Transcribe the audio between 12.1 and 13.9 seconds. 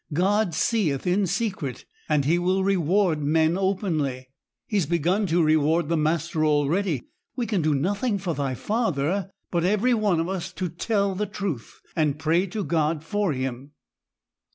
pray to God for him.'